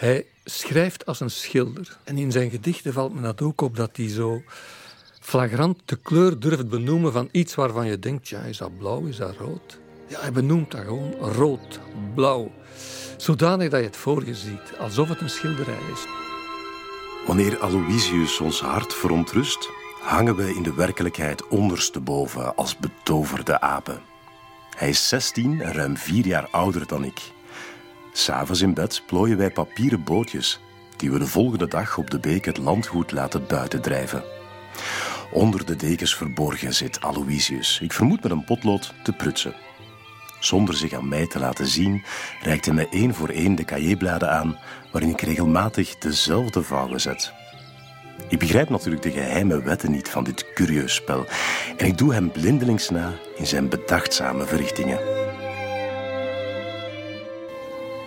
Hij 0.00 0.26
schrijft 0.44 1.06
als 1.06 1.20
een 1.20 1.30
schilder. 1.30 1.98
En 2.04 2.18
in 2.18 2.32
zijn 2.32 2.50
gedichten 2.50 2.92
valt 2.92 3.14
me 3.14 3.20
dat 3.20 3.42
ook 3.42 3.60
op 3.60 3.76
dat 3.76 3.96
hij 3.96 4.08
zo 4.08 4.42
flagrant 5.20 5.78
de 5.84 5.96
kleur 5.96 6.38
durft 6.38 6.68
benoemen 6.68 7.12
van 7.12 7.28
iets 7.32 7.54
waarvan 7.54 7.86
je 7.86 7.98
denkt, 7.98 8.28
ja, 8.28 8.40
is 8.40 8.58
dat 8.58 8.78
blauw, 8.78 9.06
is 9.06 9.16
dat 9.16 9.36
rood? 9.36 9.78
Ja, 10.08 10.20
hij 10.20 10.32
benoemt 10.32 10.70
dat 10.70 10.80
gewoon 10.80 11.12
rood, 11.12 11.80
blauw. 12.14 12.52
Zodanig 13.16 13.70
dat 13.70 13.80
je 13.80 13.86
het 13.86 13.96
voor 13.96 14.26
je 14.26 14.34
ziet, 14.34 14.76
alsof 14.78 15.08
het 15.08 15.20
een 15.20 15.30
schilderij 15.30 15.78
is. 15.92 16.04
Wanneer 17.26 17.58
Aloysius 17.58 18.40
ons 18.40 18.60
hart 18.60 18.94
verontrust, 18.94 19.68
hangen 20.02 20.36
we 20.36 20.54
in 20.54 20.62
de 20.62 20.74
werkelijkheid 20.74 21.48
ondersteboven 21.48 22.56
als 22.56 22.76
betoverde 22.76 23.60
apen. 23.60 24.00
Hij 24.76 24.88
is 24.88 25.08
16 25.08 25.60
en 25.60 25.72
ruim 25.72 25.96
vier 25.96 26.26
jaar 26.26 26.48
ouder 26.50 26.86
dan 26.86 27.04
ik. 27.04 27.20
S'avonds 28.12 28.60
in 28.60 28.74
bed 28.74 29.02
plooien 29.06 29.36
wij 29.36 29.50
papieren 29.50 30.04
bootjes 30.04 30.60
die 30.96 31.10
we 31.10 31.18
de 31.18 31.26
volgende 31.26 31.68
dag 31.68 31.98
op 31.98 32.10
de 32.10 32.18
beek 32.18 32.44
het 32.44 32.58
landgoed 32.58 33.12
laten 33.12 33.46
buiten 33.46 33.80
drijven. 33.80 34.22
Onder 35.32 35.66
de 35.66 35.76
dekens 35.76 36.16
verborgen 36.16 36.74
zit 36.74 37.00
Aloysius, 37.00 37.80
ik 37.82 37.92
vermoed 37.92 38.22
met 38.22 38.32
een 38.32 38.44
potlood, 38.44 38.94
te 39.02 39.12
prutsen. 39.12 39.54
Zonder 40.40 40.76
zich 40.76 40.92
aan 40.92 41.08
mij 41.08 41.26
te 41.26 41.38
laten 41.38 41.66
zien, 41.66 42.04
reikt 42.42 42.64
hij 42.64 42.74
mij 42.74 42.88
één 42.90 43.14
voor 43.14 43.28
één 43.28 43.54
de 43.54 43.64
cahiers 43.64 44.22
aan 44.22 44.58
waarin 44.92 45.10
ik 45.10 45.20
regelmatig 45.20 45.98
dezelfde 45.98 46.62
vouwen 46.62 47.00
zet. 47.00 47.32
Ik 48.28 48.38
begrijp 48.38 48.68
natuurlijk 48.68 49.02
de 49.02 49.10
geheime 49.10 49.62
wetten 49.62 49.90
niet 49.90 50.08
van 50.08 50.24
dit 50.24 50.52
curieus 50.52 50.94
spel 50.94 51.26
en 51.76 51.86
ik 51.86 51.98
doe 51.98 52.14
hem 52.14 52.30
blindelings 52.30 52.90
na 52.90 53.12
in 53.36 53.46
zijn 53.46 53.68
bedachtzame 53.68 54.44
verrichtingen. 54.44 55.19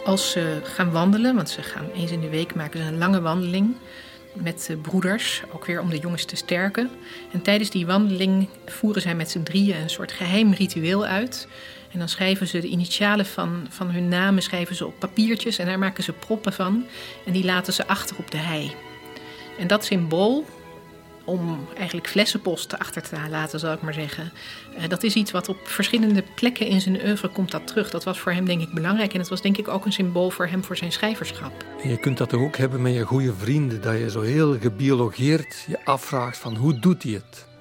Als 0.03 0.31
ze 0.31 0.59
gaan 0.63 0.91
wandelen, 0.91 1.35
want 1.35 1.49
ze 1.49 1.61
gaan 1.61 1.89
eens 1.95 2.11
in 2.11 2.21
de 2.21 2.29
week 2.29 2.55
maken 2.55 2.79
ze 2.79 2.85
een 2.85 2.97
lange 2.97 3.21
wandeling 3.21 3.75
met 4.33 4.65
de 4.67 4.77
broeders, 4.77 5.43
ook 5.53 5.65
weer 5.65 5.81
om 5.81 5.89
de 5.89 5.97
jongens 5.97 6.25
te 6.25 6.35
sterken. 6.35 6.89
En 7.31 7.41
tijdens 7.41 7.69
die 7.69 7.85
wandeling 7.85 8.49
voeren 8.65 9.01
zij 9.01 9.15
met 9.15 9.31
z'n 9.31 9.43
drieën 9.43 9.81
een 9.81 9.89
soort 9.89 10.11
geheim 10.11 10.53
ritueel 10.53 11.05
uit. 11.05 11.47
En 11.91 11.99
dan 11.99 12.09
schrijven 12.09 12.47
ze 12.47 12.59
de 12.59 12.67
initialen 12.67 13.25
van, 13.25 13.65
van 13.69 13.89
hun 13.89 14.07
namen 14.07 14.43
schrijven 14.43 14.75
ze 14.75 14.85
op 14.85 14.99
papiertjes 14.99 15.57
en 15.57 15.65
daar 15.65 15.79
maken 15.79 16.03
ze 16.03 16.13
proppen 16.13 16.53
van. 16.53 16.85
En 17.25 17.31
die 17.31 17.45
laten 17.45 17.73
ze 17.73 17.87
achter 17.87 18.15
op 18.17 18.31
de 18.31 18.37
hei. 18.37 18.71
En 19.59 19.67
dat 19.67 19.85
symbool, 19.85 20.45
om 21.23 21.67
eigenlijk 21.77 22.07
flessenpost 22.07 22.79
achter 22.79 23.01
te 23.01 23.15
laten, 23.29 23.59
zal 23.59 23.73
ik 23.73 23.81
maar 23.81 23.93
zeggen. 23.93 24.31
Uh, 24.77 24.87
dat 24.87 25.03
is 25.03 25.15
iets 25.15 25.31
wat 25.31 25.49
op 25.49 25.57
verschillende 25.63 26.23
plekken 26.35 26.67
in 26.67 26.81
zijn 26.81 27.05
oeuvre 27.05 27.27
komt 27.27 27.51
dat 27.51 27.67
terug. 27.67 27.89
Dat 27.89 28.03
was 28.03 28.19
voor 28.19 28.31
hem 28.31 28.45
denk 28.45 28.61
ik 28.61 28.73
belangrijk 28.73 29.13
en 29.13 29.19
het 29.19 29.29
was 29.29 29.41
denk 29.41 29.57
ik 29.57 29.67
ook 29.67 29.85
een 29.85 29.93
symbool 29.93 30.29
voor 30.29 30.47
hem 30.47 30.63
voor 30.63 30.77
zijn 30.77 30.91
schrijverschap. 30.91 31.51
Je 31.83 31.97
kunt 31.97 32.17
dat 32.17 32.29
toch 32.29 32.41
ook 32.41 32.57
hebben 32.57 32.81
met 32.81 32.93
je 32.93 33.01
goede 33.01 33.33
vrienden, 33.33 33.81
dat 33.81 33.97
je 33.97 34.09
zo 34.09 34.21
heel 34.21 34.59
gebiologeerd 34.59 35.65
je 35.67 35.85
afvraagt 35.85 36.37
van 36.37 36.55
hoe 36.55 36.79
doet 36.79 37.03
hij 37.03 37.11
het? 37.11 37.51